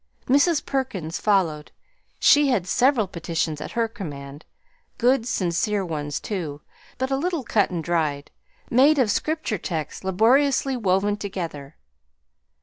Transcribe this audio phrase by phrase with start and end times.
[0.25, 0.65] Mrs.
[0.65, 1.71] Perkins followed;
[2.17, 4.45] she had several petitions at her command,
[4.97, 6.59] good sincere ones too,
[6.97, 8.31] but a little cut and dried,
[8.71, 11.75] made of scripture texts laboriously woven together.